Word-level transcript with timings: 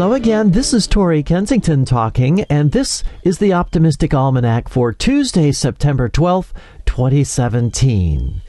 Hello 0.00 0.14
again. 0.14 0.52
This 0.52 0.72
is 0.72 0.86
Tori 0.86 1.22
Kensington 1.22 1.84
talking, 1.84 2.40
and 2.44 2.72
this 2.72 3.04
is 3.22 3.36
the 3.36 3.52
Optimistic 3.52 4.14
Almanac 4.14 4.70
for 4.70 4.94
Tuesday, 4.94 5.52
September 5.52 6.08
12th, 6.08 6.54
2017. 6.86 8.40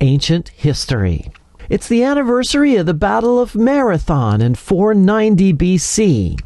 Ancient 0.00 0.48
History. 0.48 1.30
It's 1.68 1.86
the 1.86 2.02
anniversary 2.02 2.74
of 2.74 2.86
the 2.86 2.92
Battle 2.92 3.38
of 3.38 3.54
Marathon 3.54 4.40
in 4.40 4.56
490 4.56 5.52
BC. 5.52 6.40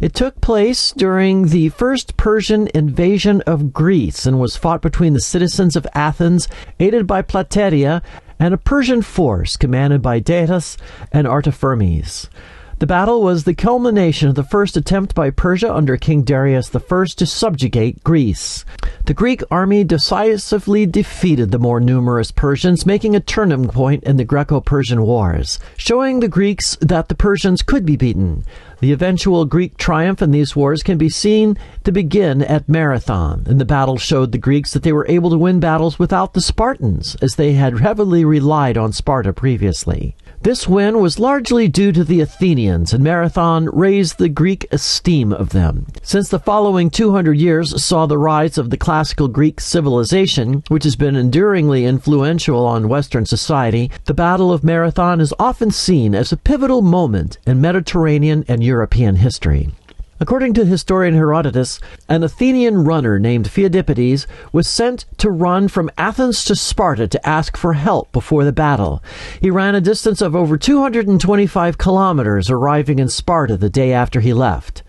It 0.00 0.14
took 0.14 0.40
place 0.40 0.92
during 0.92 1.48
the 1.48 1.68
first 1.68 2.16
Persian 2.16 2.70
invasion 2.72 3.42
of 3.42 3.74
Greece 3.74 4.24
and 4.24 4.40
was 4.40 4.56
fought 4.56 4.80
between 4.80 5.12
the 5.12 5.20
citizens 5.20 5.76
of 5.76 5.86
Athens, 5.92 6.48
aided 6.80 7.06
by 7.06 7.20
Plataea, 7.20 8.00
and 8.38 8.54
a 8.54 8.58
Persian 8.58 9.02
force 9.02 9.58
commanded 9.58 10.00
by 10.00 10.20
Datis 10.20 10.78
and 11.12 11.26
Artaphernes. 11.26 12.30
The 12.78 12.86
battle 12.86 13.22
was 13.22 13.44
the 13.44 13.54
culmination 13.54 14.28
of 14.28 14.34
the 14.34 14.44
first 14.44 14.76
attempt 14.76 15.14
by 15.14 15.30
Persia 15.30 15.74
under 15.74 15.96
King 15.96 16.24
Darius 16.24 16.76
I 16.76 17.04
to 17.06 17.24
subjugate 17.24 18.04
Greece. 18.04 18.66
The 19.06 19.14
Greek 19.14 19.42
army 19.50 19.82
decisively 19.82 20.84
defeated 20.84 21.52
the 21.52 21.58
more 21.58 21.80
numerous 21.80 22.30
Persians, 22.30 22.84
making 22.84 23.16
a 23.16 23.20
turning 23.20 23.68
point 23.68 24.04
in 24.04 24.18
the 24.18 24.26
Greco 24.26 24.60
Persian 24.60 25.00
Wars, 25.06 25.58
showing 25.78 26.20
the 26.20 26.28
Greeks 26.28 26.76
that 26.82 27.08
the 27.08 27.14
Persians 27.14 27.62
could 27.62 27.86
be 27.86 27.96
beaten. 27.96 28.44
The 28.80 28.92
eventual 28.92 29.46
Greek 29.46 29.78
triumph 29.78 30.20
in 30.20 30.30
these 30.30 30.54
wars 30.54 30.82
can 30.82 30.98
be 30.98 31.08
seen 31.08 31.56
to 31.84 31.92
begin 31.92 32.42
at 32.42 32.68
Marathon, 32.68 33.44
and 33.46 33.58
the 33.58 33.64
battle 33.64 33.96
showed 33.96 34.32
the 34.32 34.38
Greeks 34.38 34.74
that 34.74 34.82
they 34.82 34.92
were 34.92 35.06
able 35.08 35.30
to 35.30 35.38
win 35.38 35.60
battles 35.60 35.98
without 35.98 36.34
the 36.34 36.42
Spartans, 36.42 37.16
as 37.22 37.36
they 37.36 37.54
had 37.54 37.78
heavily 37.78 38.22
relied 38.22 38.76
on 38.76 38.92
Sparta 38.92 39.32
previously. 39.32 40.14
This 40.42 40.68
win 40.68 41.00
was 41.00 41.18
largely 41.18 41.66
due 41.68 41.92
to 41.92 42.04
the 42.04 42.20
Athenians, 42.20 42.92
and 42.92 43.02
Marathon 43.02 43.68
raised 43.72 44.18
the 44.18 44.28
Greek 44.28 44.66
esteem 44.70 45.32
of 45.32 45.50
them. 45.50 45.86
Since 46.02 46.28
the 46.28 46.38
following 46.38 46.90
200 46.90 47.36
years 47.36 47.82
saw 47.82 48.06
the 48.06 48.18
rise 48.18 48.58
of 48.58 48.70
the 48.70 48.76
classical 48.76 49.28
Greek 49.28 49.60
civilization, 49.60 50.62
which 50.68 50.84
has 50.84 50.94
been 50.96 51.16
enduringly 51.16 51.84
influential 51.84 52.64
on 52.66 52.88
Western 52.88 53.26
society, 53.26 53.90
the 54.04 54.14
Battle 54.14 54.52
of 54.52 54.62
Marathon 54.62 55.20
is 55.20 55.34
often 55.38 55.70
seen 55.70 56.14
as 56.14 56.32
a 56.32 56.36
pivotal 56.36 56.82
moment 56.82 57.38
in 57.46 57.60
Mediterranean 57.60 58.44
and 58.46 58.62
European 58.62 59.16
history. 59.16 59.70
According 60.18 60.54
to 60.54 60.64
historian 60.64 61.14
Herodotus, 61.14 61.78
an 62.08 62.22
Athenian 62.22 62.84
runner 62.84 63.18
named 63.18 63.48
Pheidippides 63.48 64.26
was 64.50 64.66
sent 64.66 65.04
to 65.18 65.30
run 65.30 65.68
from 65.68 65.90
Athens 65.98 66.42
to 66.46 66.56
Sparta 66.56 67.06
to 67.06 67.28
ask 67.28 67.54
for 67.54 67.74
help 67.74 68.12
before 68.12 68.42
the 68.42 68.52
battle. 68.52 69.02
He 69.42 69.50
ran 69.50 69.74
a 69.74 69.80
distance 69.80 70.22
of 70.22 70.34
over 70.34 70.56
225 70.56 71.76
kilometers, 71.76 72.48
arriving 72.48 72.98
in 72.98 73.10
Sparta 73.10 73.58
the 73.58 73.68
day 73.68 73.92
after 73.92 74.20
he 74.20 74.32
left. 74.32 74.82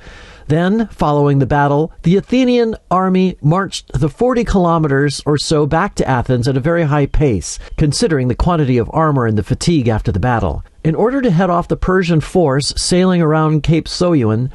Then, 0.47 0.87
following 0.87 1.39
the 1.39 1.45
battle, 1.45 1.91
the 2.03 2.15
Athenian 2.15 2.77
army 2.89 3.37
marched 3.41 3.91
the 3.91 4.07
40 4.07 4.45
kilometers 4.45 5.21
or 5.25 5.37
so 5.37 5.65
back 5.65 5.95
to 5.95 6.07
Athens 6.07 6.47
at 6.47 6.55
a 6.55 6.61
very 6.61 6.83
high 6.83 7.05
pace, 7.05 7.59
considering 7.75 8.29
the 8.29 8.35
quantity 8.35 8.77
of 8.77 8.89
armor 8.93 9.25
and 9.25 9.37
the 9.37 9.43
fatigue 9.43 9.89
after 9.89 10.09
the 10.09 10.21
battle. 10.21 10.63
In 10.85 10.95
order 10.95 11.21
to 11.21 11.31
head 11.31 11.49
off 11.49 11.67
the 11.67 11.75
Persian 11.75 12.21
force 12.21 12.73
sailing 12.77 13.21
around 13.21 13.63
Cape 13.63 13.89
Sounion, 13.89 14.49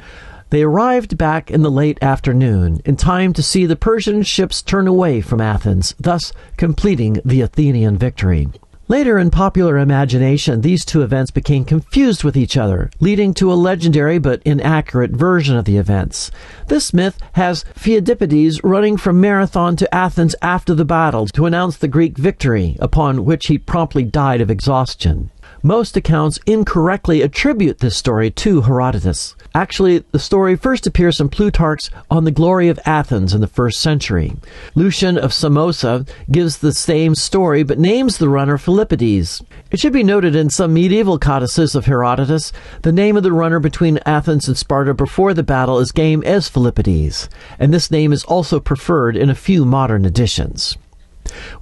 they 0.53 0.61
arrived 0.61 1.17
back 1.17 1.49
in 1.49 1.63
the 1.63 1.71
late 1.71 1.97
afternoon, 2.03 2.79
in 2.85 2.95
time 2.95 3.33
to 3.33 3.41
see 3.41 3.65
the 3.65 3.75
Persian 3.75 4.21
ships 4.21 4.61
turn 4.61 4.87
away 4.87 5.19
from 5.19 5.41
Athens, 5.41 5.95
thus 5.99 6.31
completing 6.57 7.19
the 7.25 7.41
Athenian 7.41 7.97
victory. 7.97 8.47
Later 8.87 9.17
in 9.17 9.31
popular 9.31 9.79
imagination, 9.79 10.61
these 10.61 10.85
two 10.85 11.01
events 11.01 11.31
became 11.31 11.65
confused 11.65 12.23
with 12.23 12.37
each 12.37 12.55
other, 12.55 12.91
leading 12.99 13.33
to 13.33 13.51
a 13.51 13.55
legendary 13.55 14.19
but 14.19 14.43
inaccurate 14.45 15.09
version 15.09 15.57
of 15.57 15.65
the 15.65 15.77
events. 15.77 16.29
This 16.67 16.93
myth 16.93 17.17
has 17.31 17.65
Pheidippides 17.75 18.59
running 18.63 18.97
from 18.97 19.19
Marathon 19.19 19.75
to 19.77 19.91
Athens 19.91 20.35
after 20.43 20.75
the 20.75 20.85
battle 20.85 21.25
to 21.29 21.47
announce 21.47 21.77
the 21.77 21.87
Greek 21.87 22.15
victory, 22.15 22.77
upon 22.79 23.25
which 23.25 23.47
he 23.47 23.57
promptly 23.57 24.03
died 24.03 24.39
of 24.39 24.51
exhaustion. 24.51 25.31
Most 25.65 25.95
accounts 25.95 26.39
incorrectly 26.45 27.21
attribute 27.21 27.79
this 27.79 27.95
story 27.95 28.29
to 28.31 28.63
Herodotus. 28.63 29.33
Actually, 29.55 29.99
the 30.11 30.19
story 30.19 30.57
first 30.57 30.85
appears 30.85 31.21
in 31.21 31.29
Plutarch's 31.29 31.89
On 32.11 32.25
the 32.25 32.31
Glory 32.31 32.67
of 32.67 32.81
Athens 32.85 33.33
in 33.33 33.39
the 33.39 33.47
first 33.47 33.79
century. 33.79 34.35
Lucian 34.75 35.17
of 35.17 35.31
Samosata 35.31 36.05
gives 36.29 36.57
the 36.57 36.73
same 36.73 37.15
story 37.15 37.63
but 37.63 37.79
names 37.79 38.17
the 38.17 38.27
runner 38.27 38.57
Philippides. 38.57 39.41
It 39.71 39.79
should 39.79 39.93
be 39.93 40.03
noted 40.03 40.35
in 40.35 40.49
some 40.49 40.73
medieval 40.73 41.17
codices 41.17 41.75
of 41.75 41.85
Herodotus, 41.85 42.51
the 42.81 42.91
name 42.91 43.15
of 43.15 43.23
the 43.23 43.31
runner 43.31 43.61
between 43.61 43.99
Athens 44.05 44.49
and 44.49 44.57
Sparta 44.57 44.93
before 44.93 45.33
the 45.33 45.43
battle 45.43 45.79
is 45.79 45.93
game 45.93 46.23
as 46.23 46.49
Philippides, 46.49 47.29
and 47.57 47.73
this 47.73 47.89
name 47.89 48.11
is 48.11 48.25
also 48.25 48.59
preferred 48.59 49.15
in 49.15 49.29
a 49.29 49.35
few 49.35 49.63
modern 49.63 50.03
editions. 50.03 50.75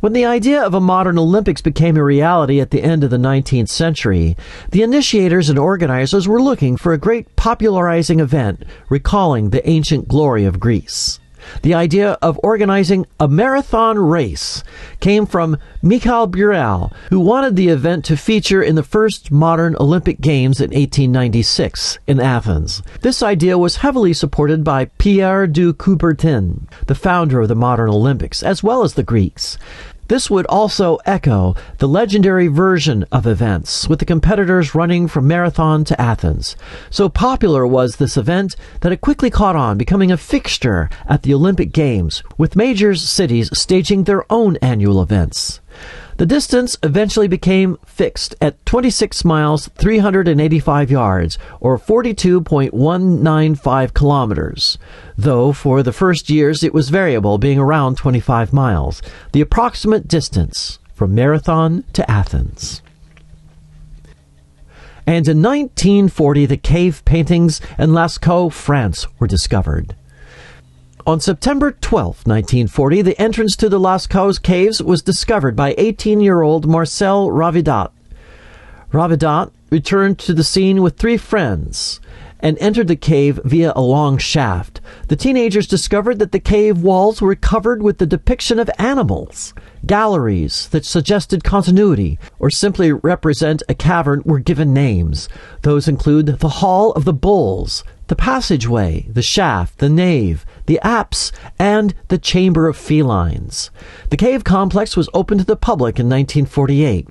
When 0.01 0.11
the 0.11 0.25
idea 0.25 0.61
of 0.61 0.73
a 0.73 0.81
modern 0.81 1.17
Olympics 1.17 1.61
became 1.61 1.95
a 1.95 2.03
reality 2.03 2.59
at 2.59 2.71
the 2.71 2.83
end 2.83 3.03
of 3.03 3.09
the 3.09 3.17
19th 3.17 3.69
century, 3.69 4.35
the 4.71 4.83
initiators 4.83 5.49
and 5.49 5.57
organizers 5.57 6.27
were 6.27 6.41
looking 6.41 6.75
for 6.75 6.91
a 6.91 6.97
great 6.97 7.35
popularizing 7.37 8.19
event 8.19 8.65
recalling 8.89 9.49
the 9.51 9.67
ancient 9.69 10.09
glory 10.09 10.43
of 10.43 10.59
Greece. 10.59 11.20
The 11.61 11.73
idea 11.73 12.17
of 12.21 12.39
organizing 12.43 13.05
a 13.19 13.27
marathon 13.27 13.97
race 13.97 14.63
came 14.99 15.25
from 15.25 15.57
Michel 15.81 16.27
Bréal, 16.27 16.93
who 17.09 17.19
wanted 17.19 17.55
the 17.55 17.69
event 17.69 18.05
to 18.05 18.17
feature 18.17 18.61
in 18.61 18.75
the 18.75 18.83
first 18.83 19.31
modern 19.31 19.75
Olympic 19.79 20.21
Games 20.21 20.59
in 20.59 20.69
1896 20.69 21.99
in 22.07 22.19
Athens. 22.19 22.81
This 23.01 23.23
idea 23.23 23.57
was 23.57 23.77
heavily 23.77 24.13
supported 24.13 24.63
by 24.63 24.85
Pierre 24.97 25.47
de 25.47 25.73
Coubertin, 25.73 26.67
the 26.87 26.95
founder 26.95 27.41
of 27.41 27.47
the 27.47 27.55
modern 27.55 27.89
Olympics, 27.89 28.43
as 28.43 28.63
well 28.63 28.83
as 28.83 28.93
the 28.93 29.03
Greeks. 29.03 29.57
This 30.07 30.29
would 30.29 30.45
also 30.47 30.97
echo 31.05 31.55
the 31.77 31.87
legendary 31.87 32.47
version 32.47 33.05
of 33.13 33.25
events, 33.25 33.87
with 33.87 33.99
the 33.99 34.05
competitors 34.05 34.75
running 34.75 35.07
from 35.07 35.27
Marathon 35.27 35.85
to 35.85 36.01
Athens. 36.01 36.57
So 36.89 37.07
popular 37.07 37.65
was 37.65 37.95
this 37.95 38.17
event 38.17 38.57
that 38.81 38.91
it 38.91 38.99
quickly 38.99 39.29
caught 39.29 39.55
on, 39.55 39.77
becoming 39.77 40.11
a 40.11 40.17
fixture 40.17 40.89
at 41.07 41.23
the 41.23 41.33
Olympic 41.33 41.71
Games, 41.71 42.23
with 42.37 42.57
major 42.57 42.93
cities 42.93 43.49
staging 43.57 44.03
their 44.03 44.25
own 44.29 44.57
annual 44.57 45.01
events. 45.01 45.60
The 46.17 46.25
distance 46.25 46.77
eventually 46.83 47.27
became 47.27 47.77
fixed 47.85 48.35
at 48.41 48.63
26 48.65 49.23
miles 49.25 49.67
385 49.69 50.91
yards, 50.91 51.37
or 51.59 51.79
42.195 51.79 53.93
kilometers, 53.93 54.77
though 55.17 55.53
for 55.53 55.81
the 55.81 55.93
first 55.93 56.29
years 56.29 56.63
it 56.63 56.73
was 56.73 56.89
variable, 56.89 57.37
being 57.37 57.59
around 57.59 57.97
25 57.97 58.53
miles, 58.53 59.01
the 59.31 59.41
approximate 59.41 60.07
distance 60.07 60.79
from 60.93 61.15
Marathon 61.15 61.83
to 61.93 62.09
Athens. 62.09 62.81
And 65.07 65.27
in 65.27 65.41
1940, 65.41 66.45
the 66.45 66.57
cave 66.57 67.03
paintings 67.05 67.59
in 67.79 67.91
Lascaux, 67.91 68.53
France, 68.53 69.07
were 69.17 69.27
discovered. 69.27 69.95
On 71.07 71.19
September 71.19 71.71
12, 71.71 72.27
1940, 72.27 73.01
the 73.01 73.19
entrance 73.19 73.55
to 73.55 73.69
the 73.69 73.79
Lascaux 73.79 74.39
caves 74.39 74.83
was 74.83 75.01
discovered 75.01 75.55
by 75.55 75.73
18 75.79 76.21
year 76.21 76.41
old 76.41 76.67
Marcel 76.67 77.31
Ravidat. 77.31 77.91
Ravidat 78.91 79.51
returned 79.71 80.19
to 80.19 80.33
the 80.33 80.43
scene 80.43 80.83
with 80.83 80.97
three 80.97 81.17
friends 81.17 81.99
and 82.41 82.57
entered 82.59 82.87
the 82.87 82.95
cave 82.95 83.39
via 83.45 83.71
a 83.75 83.81
long 83.81 84.17
shaft. 84.17 84.81
The 85.07 85.15
teenagers 85.15 85.67
discovered 85.67 86.19
that 86.19 86.31
the 86.31 86.39
cave 86.39 86.81
walls 86.81 87.21
were 87.21 87.35
covered 87.35 87.81
with 87.81 87.97
the 87.97 88.05
depiction 88.05 88.59
of 88.59 88.69
animals. 88.77 89.53
Galleries 89.85 90.67
that 90.69 90.85
suggested 90.85 91.43
continuity 91.43 92.19
or 92.39 92.49
simply 92.49 92.91
represent 92.91 93.63
a 93.69 93.73
cavern 93.73 94.21
were 94.25 94.39
given 94.39 94.73
names. 94.73 95.29
Those 95.61 95.87
include 95.87 96.39
the 96.39 96.49
Hall 96.49 96.91
of 96.93 97.05
the 97.05 97.13
Bulls, 97.13 97.83
the 98.07 98.15
passageway, 98.15 99.07
the 99.09 99.21
shaft, 99.21 99.77
the 99.77 99.89
nave, 99.89 100.45
the 100.65 100.79
apse, 100.83 101.31
and 101.57 101.93
the 102.09 102.17
chamber 102.17 102.67
of 102.67 102.75
felines. 102.75 103.71
The 104.09 104.17
cave 104.17 104.43
complex 104.43 104.97
was 104.97 105.09
opened 105.13 105.39
to 105.39 105.45
the 105.45 105.55
public 105.55 105.99
in 105.99 106.07
1948. 106.07 107.07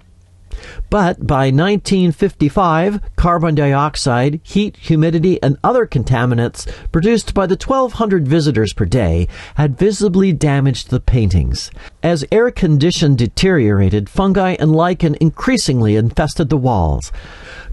But 0.90 1.26
by 1.26 1.50
1955, 1.50 3.00
carbon 3.16 3.54
dioxide, 3.54 4.40
heat, 4.42 4.76
humidity, 4.76 5.40
and 5.42 5.56
other 5.62 5.86
contaminants 5.86 6.66
produced 6.90 7.34
by 7.34 7.46
the 7.46 7.54
1,200 7.54 8.26
visitors 8.26 8.72
per 8.72 8.84
day 8.84 9.28
had 9.54 9.78
visibly 9.78 10.32
damaged 10.32 10.90
the 10.90 11.00
paintings. 11.00 11.70
As 12.02 12.24
air 12.32 12.50
condition 12.50 13.14
deteriorated, 13.14 14.08
fungi 14.08 14.56
and 14.58 14.72
lichen 14.72 15.16
increasingly 15.20 15.96
infested 15.96 16.48
the 16.48 16.56
walls. 16.56 17.12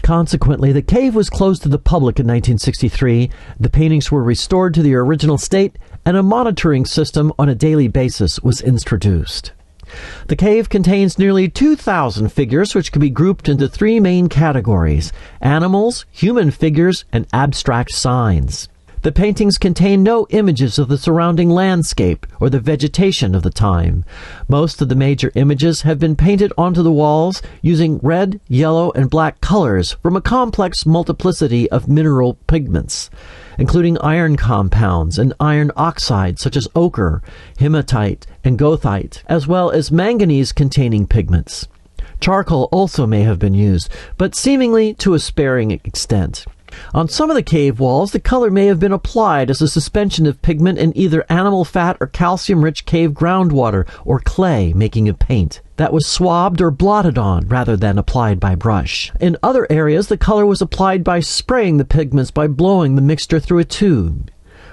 Consequently, 0.02 0.72
the 0.72 0.82
cave 0.82 1.14
was 1.14 1.28
closed 1.30 1.62
to 1.62 1.68
the 1.68 1.78
public 1.78 2.20
in 2.20 2.26
1963, 2.26 3.30
the 3.58 3.70
paintings 3.70 4.12
were 4.12 4.22
restored 4.22 4.74
to 4.74 4.82
their 4.82 5.00
original 5.00 5.38
state, 5.38 5.76
and 6.04 6.16
a 6.16 6.22
monitoring 6.22 6.84
system 6.84 7.32
on 7.38 7.48
a 7.48 7.54
daily 7.54 7.88
basis 7.88 8.40
was 8.40 8.60
introduced. 8.60 9.52
The 10.28 10.36
cave 10.36 10.68
contains 10.68 11.18
nearly 11.18 11.48
2,000 11.48 12.30
figures, 12.30 12.74
which 12.74 12.92
can 12.92 13.00
be 13.00 13.10
grouped 13.10 13.48
into 13.48 13.68
three 13.68 14.00
main 14.00 14.28
categories 14.28 15.12
animals, 15.40 16.06
human 16.10 16.50
figures, 16.50 17.04
and 17.12 17.26
abstract 17.32 17.92
signs. 17.92 18.68
The 19.02 19.12
paintings 19.12 19.58
contain 19.58 20.02
no 20.02 20.26
images 20.30 20.76
of 20.76 20.88
the 20.88 20.98
surrounding 20.98 21.50
landscape 21.50 22.26
or 22.40 22.50
the 22.50 22.58
vegetation 22.58 23.32
of 23.32 23.44
the 23.44 23.50
time. 23.50 24.04
Most 24.48 24.82
of 24.82 24.88
the 24.88 24.96
major 24.96 25.30
images 25.36 25.82
have 25.82 26.00
been 26.00 26.16
painted 26.16 26.52
onto 26.58 26.82
the 26.82 26.90
walls 26.90 27.40
using 27.62 27.98
red, 28.02 28.40
yellow, 28.48 28.90
and 28.92 29.08
black 29.08 29.40
colors 29.40 29.92
from 30.02 30.16
a 30.16 30.20
complex 30.20 30.84
multiplicity 30.84 31.70
of 31.70 31.86
mineral 31.86 32.34
pigments, 32.48 33.08
including 33.56 33.98
iron 33.98 34.36
compounds 34.36 35.16
and 35.16 35.32
iron 35.38 35.70
oxides 35.76 36.42
such 36.42 36.56
as 36.56 36.66
ochre, 36.74 37.22
hematite, 37.60 38.26
and 38.42 38.58
goethite, 38.58 39.22
as 39.26 39.46
well 39.46 39.70
as 39.70 39.92
manganese 39.92 40.50
containing 40.50 41.06
pigments. 41.06 41.68
Charcoal 42.20 42.68
also 42.72 43.06
may 43.06 43.22
have 43.22 43.38
been 43.38 43.54
used, 43.54 43.88
but 44.16 44.34
seemingly 44.34 44.92
to 44.94 45.14
a 45.14 45.20
sparing 45.20 45.70
extent. 45.70 46.44
On 46.94 47.08
some 47.08 47.30
of 47.30 47.36
the 47.36 47.42
cave 47.42 47.80
walls, 47.80 48.12
the 48.12 48.20
color 48.20 48.50
may 48.50 48.66
have 48.66 48.80
been 48.80 48.92
applied 48.92 49.50
as 49.50 49.60
a 49.62 49.68
suspension 49.68 50.26
of 50.26 50.42
pigment 50.42 50.78
in 50.78 50.96
either 50.96 51.24
animal 51.28 51.64
fat 51.64 51.96
or 52.00 52.06
calcium 52.06 52.64
rich 52.64 52.84
cave 52.86 53.12
groundwater 53.12 53.86
or 54.04 54.20
clay, 54.20 54.72
making 54.72 55.08
a 55.08 55.14
paint 55.14 55.60
that 55.76 55.92
was 55.92 56.06
swabbed 56.06 56.60
or 56.60 56.70
blotted 56.70 57.16
on 57.16 57.46
rather 57.48 57.76
than 57.76 57.98
applied 57.98 58.40
by 58.40 58.54
brush. 58.54 59.12
In 59.20 59.36
other 59.42 59.66
areas, 59.70 60.08
the 60.08 60.16
color 60.16 60.44
was 60.44 60.60
applied 60.60 61.04
by 61.04 61.20
spraying 61.20 61.76
the 61.76 61.84
pigments 61.84 62.30
by 62.30 62.46
blowing 62.46 62.94
the 62.94 63.02
mixture 63.02 63.40
through 63.40 63.58
a 63.58 63.64
tube. 63.64 64.30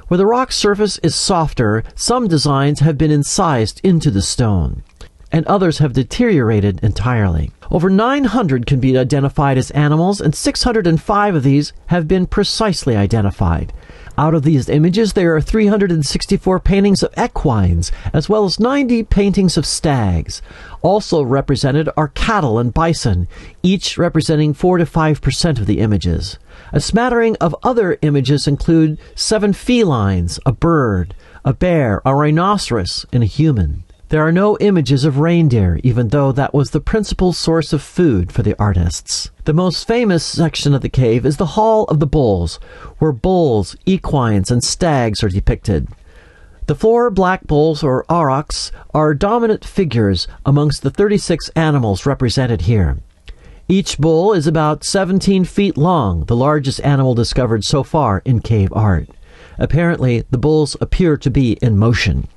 Where 0.07 0.17
the 0.17 0.25
rock 0.25 0.51
surface 0.51 0.97
is 0.99 1.15
softer, 1.15 1.83
some 1.95 2.27
designs 2.27 2.79
have 2.81 2.97
been 2.97 3.11
incised 3.11 3.81
into 3.83 4.11
the 4.11 4.21
stone 4.21 4.83
and 5.31 5.45
others 5.45 5.80
have 5.80 5.94
deteriorated 5.94 6.80
entirely. 6.83 7.51
Over 7.72 7.89
900 7.89 8.66
can 8.66 8.80
be 8.80 8.98
identified 8.98 9.57
as 9.57 9.72
animals, 9.72 10.22
and 10.22 10.36
605 10.36 11.36
of 11.36 11.44
these 11.44 11.74
have 11.88 12.07
been 12.07 12.27
precisely 12.27 12.95
identified. 12.95 13.74
Out 14.18 14.33
of 14.33 14.44
these 14.44 14.69
images, 14.69 15.12
there 15.12 15.36
are 15.36 15.42
364 15.42 16.60
paintings 16.62 17.04
of 17.04 17.13
equines, 17.18 17.92
as 18.13 18.30
well 18.30 18.45
as 18.45 18.62
90 18.62 19.04
paintings 19.04 19.57
of 19.57 19.66
stags. 19.66 20.42
Also 20.81 21.22
represented 21.22 21.89
are 21.98 22.07
cattle 22.10 22.57
and 22.57 22.74
bison, 22.74 23.27
each 23.62 23.98
representing 23.98 24.54
4 24.54 24.77
to 24.77 24.86
5% 24.86 25.60
of 25.60 25.66
the 25.66 25.80
images. 25.80 26.39
A 26.72 26.80
smattering 26.80 27.36
of 27.42 27.56
other 27.62 27.98
images 28.01 28.48
include 28.48 28.98
seven 29.16 29.51
felines, 29.51 30.39
a 30.45 30.54
bird, 30.54 31.13
a 31.44 31.54
bear, 31.54 32.01
a 32.06 32.16
rhinoceros, 32.16 33.06
and 33.12 33.22
a 33.22 33.27
human. 33.27 33.83
There 34.09 34.21
are 34.21 34.31
no 34.31 34.55
images 34.59 35.03
of 35.03 35.17
reindeer, 35.17 35.79
even 35.83 36.09
though 36.09 36.31
that 36.31 36.53
was 36.53 36.69
the 36.69 36.79
principal 36.79 37.33
source 37.33 37.73
of 37.73 37.81
food 37.81 38.31
for 38.31 38.43
the 38.43 38.55
artists. 38.59 39.31
The 39.45 39.53
most 39.53 39.87
famous 39.87 40.23
section 40.23 40.75
of 40.75 40.83
the 40.83 40.89
cave 40.89 41.25
is 41.25 41.37
the 41.37 41.57
Hall 41.57 41.85
of 41.85 41.99
the 41.99 42.05
Bulls, 42.05 42.59
where 42.99 43.11
bulls, 43.11 43.75
equines, 43.87 44.51
and 44.51 44.63
stags 44.63 45.23
are 45.23 45.29
depicted. 45.29 45.87
The 46.67 46.75
four 46.75 47.09
black 47.09 47.47
bulls, 47.47 47.81
or 47.81 48.05
aurochs, 48.07 48.71
are 48.93 49.15
dominant 49.15 49.65
figures 49.65 50.27
amongst 50.45 50.83
the 50.83 50.91
36 50.91 51.49
animals 51.55 52.05
represented 52.05 52.61
here. 52.61 52.99
Each 53.67 53.97
bull 53.97 54.33
is 54.33 54.45
about 54.45 54.83
17 54.83 55.45
feet 55.45 55.77
long, 55.77 56.25
the 56.25 56.35
largest 56.35 56.79
animal 56.81 57.15
discovered 57.15 57.63
so 57.63 57.81
far 57.81 58.21
in 58.23 58.39
cave 58.39 58.71
art. 58.73 59.09
Apparently, 59.57 60.25
the 60.29 60.37
bulls 60.37 60.77
appear 60.79 61.17
to 61.17 61.31
be 61.31 61.53
in 61.53 61.75
motion. 61.75 62.27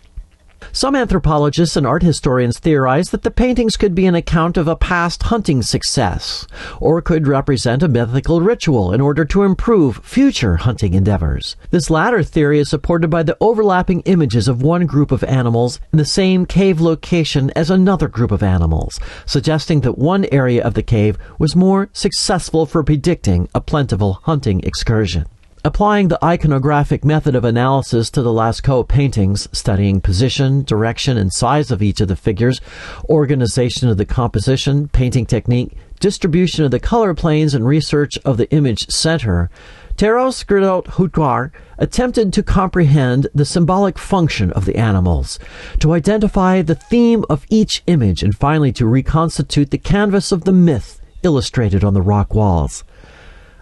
Some 0.73 0.95
anthropologists 0.95 1.77
and 1.77 1.87
art 1.87 2.03
historians 2.03 2.59
theorize 2.59 3.11
that 3.11 3.23
the 3.23 3.31
paintings 3.31 3.77
could 3.77 3.95
be 3.95 4.07
an 4.07 4.15
account 4.15 4.57
of 4.57 4.69
a 4.69 4.77
past 4.77 5.25
hunting 5.25 5.63
success, 5.63 6.47
or 6.81 7.03
could 7.03 7.27
represent 7.27 7.83
a 7.83 7.89
mythical 7.89 8.41
ritual 8.41 8.93
in 8.93 9.01
order 9.01 9.25
to 9.25 9.43
improve 9.43 10.05
future 10.05 10.57
hunting 10.57 10.95
endeavors. 10.95 11.57
This 11.71 11.91
latter 11.91 12.23
theory 12.23 12.59
is 12.61 12.69
supported 12.69 13.09
by 13.09 13.23
the 13.23 13.37
overlapping 13.41 14.01
images 14.01 14.47
of 14.49 14.63
one 14.63 14.87
group 14.87 15.11
of 15.11 15.25
animals 15.25 15.81
in 15.93 15.99
the 15.99 16.05
same 16.05 16.47
cave 16.47 16.81
location 16.81 17.51
as 17.57 17.71
another 17.71 18.09
group 18.09 18.31
of 18.31 18.43
animals, 18.43 19.01
suggesting 19.27 19.81
that 19.81 19.99
one 19.99 20.27
area 20.33 20.63
of 20.63 20.75
the 20.75 20.83
cave 20.83 21.19
was 21.39 21.57
more 21.57 21.89
successful 21.93 22.67
for 22.67 22.83
predicting 22.83 23.49
a 23.55 23.61
plentiful 23.61 24.21
hunting 24.25 24.61
excursion. 24.61 25.27
Applying 25.65 26.07
the 26.07 26.19
iconographic 26.23 27.05
method 27.05 27.35
of 27.35 27.45
analysis 27.45 28.11
to 28.11 28.23
the 28.23 28.31
Lascaux 28.31 28.87
paintings, 28.87 29.49
studying 29.53 30.01
position, 30.01 30.63
direction, 30.63 31.17
and 31.19 31.33
size 31.33 31.73
of 31.73 31.83
each 31.83 32.01
of 32.01 32.07
the 32.07 32.15
figures, 32.15 32.61
organization 33.09 33.89
of 33.89 33.97
the 33.97 34.05
composition, 34.05 34.87
painting 34.89 35.27
technique, 35.27 35.77
distribution 35.99 36.65
of 36.65 36.71
the 36.71 36.79
color 36.79 37.13
planes, 37.13 37.55
and 37.55 37.67
research 37.67 38.17
of 38.25 38.37
the 38.37 38.49
image 38.53 38.89
center, 38.89 39.51
Thérèse 39.97 40.47
Guiot-Houdart 40.47 41.51
attempted 41.77 42.33
to 42.33 42.43
comprehend 42.45 43.27
the 43.35 43.45
symbolic 43.45 43.99
function 43.99 44.53
of 44.53 44.65
the 44.65 44.77
animals, 44.77 45.41
to 45.81 45.93
identify 45.93 46.63
the 46.63 46.77
theme 46.77 47.25
of 47.29 47.45
each 47.51 47.83
image, 47.89 48.23
and 48.23 48.37
finally 48.37 48.71
to 48.71 48.87
reconstitute 48.87 49.73
the 49.73 49.79
canvas 49.79 50.31
of 50.31 50.45
the 50.45 50.53
myth 50.53 51.01
illustrated 51.25 51.83
on 51.83 51.95
the 51.95 52.03
rock 52.03 52.33
walls. 52.33 52.85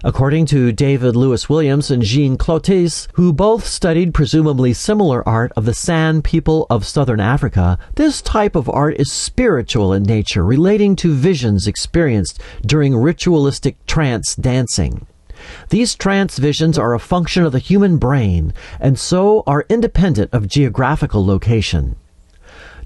According 0.04 0.44
to 0.46 0.72
David 0.72 1.16
Lewis 1.16 1.48
Williams 1.48 1.90
and 1.90 2.02
Jean 2.02 2.36
Clottes, 2.36 3.08
who 3.14 3.32
both 3.32 3.66
studied 3.66 4.12
presumably 4.12 4.74
similar 4.74 5.26
art 5.26 5.52
of 5.56 5.64
the 5.64 5.72
San 5.72 6.20
people 6.20 6.66
of 6.68 6.84
southern 6.84 7.18
Africa, 7.18 7.78
this 7.94 8.20
type 8.20 8.54
of 8.56 8.68
art 8.68 8.96
is 8.98 9.10
spiritual 9.10 9.94
in 9.94 10.02
nature, 10.02 10.44
relating 10.44 10.96
to 10.96 11.14
visions 11.14 11.66
experienced 11.66 12.38
during 12.60 12.94
ritualistic 12.94 13.84
trance 13.86 14.36
dancing. 14.36 15.06
These 15.70 15.94
trance 15.94 16.36
visions 16.36 16.78
are 16.78 16.92
a 16.92 17.00
function 17.00 17.44
of 17.44 17.52
the 17.52 17.58
human 17.58 17.96
brain, 17.96 18.52
and 18.78 18.98
so 18.98 19.42
are 19.46 19.64
independent 19.70 20.30
of 20.34 20.46
geographical 20.46 21.24
location. 21.24 21.96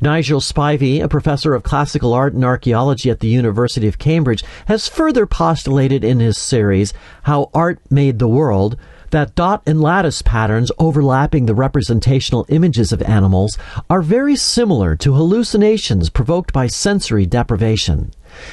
Nigel 0.02 0.40
Spivey, 0.40 1.02
a 1.02 1.08
professor 1.08 1.54
of 1.54 1.62
classical 1.62 2.14
art 2.14 2.32
and 2.32 2.42
archaeology 2.42 3.10
at 3.10 3.20
the 3.20 3.28
University 3.28 3.86
of 3.86 3.98
Cambridge, 3.98 4.42
has 4.64 4.88
further 4.88 5.26
postulated 5.26 6.02
in 6.02 6.20
his 6.20 6.38
series 6.38 6.94
How 7.24 7.50
Art 7.52 7.80
Made 7.90 8.18
the 8.18 8.28
World 8.28 8.78
that 9.10 9.34
dot 9.34 9.62
and 9.66 9.80
lattice 9.80 10.22
patterns 10.22 10.72
overlapping 10.78 11.44
the 11.44 11.54
representational 11.54 12.46
images 12.48 12.92
of 12.92 13.02
animals 13.02 13.58
are 13.90 14.00
very 14.00 14.36
similar 14.36 14.96
to 14.96 15.14
hallucinations 15.14 16.08
provoked 16.08 16.52
by 16.52 16.66
sensory 16.66 17.26
deprivation. 17.26 18.12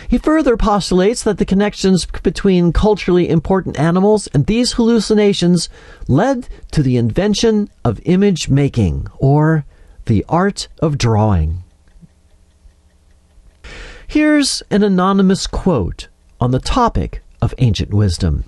He 0.09 0.17
further 0.17 0.57
postulates 0.57 1.23
that 1.23 1.37
the 1.37 1.45
connections 1.45 2.07
between 2.23 2.73
culturally 2.73 3.29
important 3.29 3.79
animals 3.79 4.27
and 4.33 4.47
these 4.47 4.73
hallucinations 4.73 5.69
led 6.07 6.49
to 6.71 6.83
the 6.83 6.97
invention 6.97 7.69
of 7.85 8.01
image 8.03 8.49
making, 8.49 9.07
or 9.19 9.63
the 10.07 10.25
Art 10.29 10.69
of 10.81 10.97
Drawing. 10.97 11.63
Here's 14.07 14.63
an 14.71 14.81
anonymous 14.81 15.47
quote 15.47 16.07
on 16.39 16.51
the 16.51 16.59
topic 16.59 17.21
of 17.41 17.53
ancient 17.57 17.93
wisdom. 17.93 18.45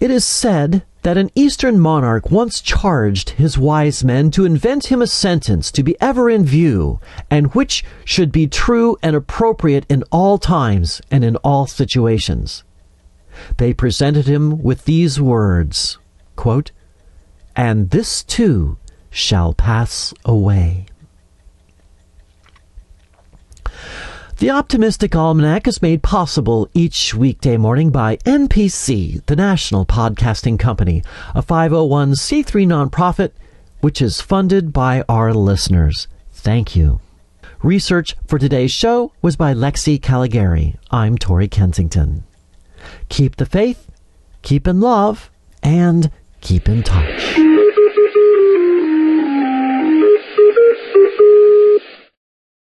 It 0.00 0.10
is 0.10 0.24
said 0.24 0.84
that 1.02 1.18
an 1.18 1.30
Eastern 1.34 1.78
monarch 1.78 2.30
once 2.30 2.62
charged 2.62 3.30
his 3.30 3.58
wise 3.58 4.02
men 4.02 4.30
to 4.30 4.46
invent 4.46 4.86
him 4.86 5.02
a 5.02 5.06
sentence 5.06 5.70
to 5.72 5.82
be 5.82 6.00
ever 6.00 6.30
in 6.30 6.46
view, 6.46 6.98
and 7.30 7.54
which 7.54 7.84
should 8.06 8.32
be 8.32 8.46
true 8.46 8.96
and 9.02 9.14
appropriate 9.14 9.84
in 9.90 10.02
all 10.10 10.38
times 10.38 11.02
and 11.10 11.22
in 11.24 11.36
all 11.36 11.66
situations. 11.66 12.64
They 13.58 13.74
presented 13.74 14.26
him 14.26 14.62
with 14.62 14.86
these 14.86 15.20
words 15.20 15.98
quote, 16.36 16.70
And 17.54 17.90
this 17.90 18.22
too 18.22 18.78
shall 19.14 19.54
pass 19.54 20.12
away. 20.24 20.86
The 24.38 24.50
Optimistic 24.50 25.14
Almanac 25.14 25.68
is 25.68 25.80
made 25.80 26.02
possible 26.02 26.68
each 26.74 27.14
weekday 27.14 27.56
morning 27.56 27.90
by 27.90 28.16
NPC, 28.26 29.24
the 29.26 29.36
National 29.36 29.86
Podcasting 29.86 30.58
Company, 30.58 31.04
a 31.34 31.42
501c3 31.42 32.66
nonprofit 32.66 33.30
which 33.80 34.02
is 34.02 34.20
funded 34.20 34.72
by 34.72 35.04
our 35.08 35.32
listeners. 35.32 36.08
Thank 36.32 36.74
you. 36.74 37.00
Research 37.62 38.16
for 38.26 38.38
today's 38.38 38.72
show 38.72 39.12
was 39.22 39.36
by 39.36 39.54
Lexi 39.54 40.02
Caligari. 40.02 40.76
I'm 40.90 41.16
Tori 41.16 41.48
Kensington. 41.48 42.24
Keep 43.08 43.36
the 43.36 43.46
faith, 43.46 43.88
keep 44.42 44.66
in 44.66 44.80
love, 44.80 45.30
and 45.62 46.10
keep 46.40 46.68
in 46.68 46.82
touch. 46.82 47.43